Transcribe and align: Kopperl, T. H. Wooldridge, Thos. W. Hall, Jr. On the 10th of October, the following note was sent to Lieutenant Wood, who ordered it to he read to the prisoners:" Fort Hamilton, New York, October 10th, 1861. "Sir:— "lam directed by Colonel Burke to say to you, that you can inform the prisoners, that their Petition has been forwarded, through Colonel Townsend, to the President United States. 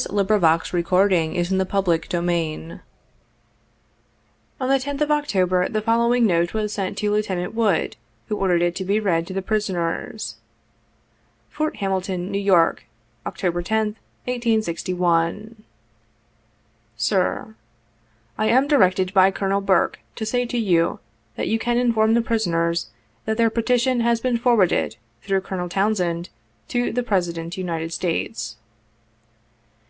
Kopperl, 0.00 0.08
T. 0.16 0.78
H. 0.78 0.86
Wooldridge, 0.86 1.36
Thos. 1.36 1.50
W. 1.50 1.64
Hall, 1.68 1.84
Jr. 1.84 2.80
On 4.58 4.68
the 4.70 4.78
10th 4.78 5.02
of 5.02 5.10
October, 5.10 5.68
the 5.68 5.82
following 5.82 6.24
note 6.24 6.54
was 6.54 6.72
sent 6.72 6.96
to 6.96 7.10
Lieutenant 7.10 7.52
Wood, 7.54 7.98
who 8.28 8.36
ordered 8.38 8.62
it 8.62 8.74
to 8.76 8.84
he 8.86 8.98
read 8.98 9.26
to 9.26 9.34
the 9.34 9.42
prisoners:" 9.42 10.36
Fort 11.50 11.76
Hamilton, 11.84 12.30
New 12.30 12.38
York, 12.40 12.86
October 13.26 13.62
10th, 13.62 13.96
1861. 14.24 15.64
"Sir:— 16.96 17.54
"lam 18.38 18.66
directed 18.68 19.12
by 19.12 19.30
Colonel 19.30 19.60
Burke 19.60 19.98
to 20.14 20.24
say 20.24 20.46
to 20.46 20.56
you, 20.56 20.98
that 21.36 21.46
you 21.48 21.58
can 21.58 21.76
inform 21.76 22.14
the 22.14 22.22
prisoners, 22.22 22.88
that 23.26 23.36
their 23.36 23.50
Petition 23.50 24.00
has 24.00 24.18
been 24.18 24.38
forwarded, 24.38 24.96
through 25.20 25.42
Colonel 25.42 25.68
Townsend, 25.68 26.30
to 26.68 26.90
the 26.90 27.02
President 27.02 27.58
United 27.58 27.92
States. 27.92 28.56